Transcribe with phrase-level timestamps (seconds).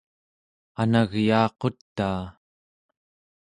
[0.81, 2.21] anagyaaqutaa